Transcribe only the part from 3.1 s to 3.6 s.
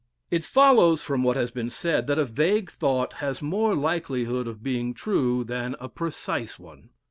has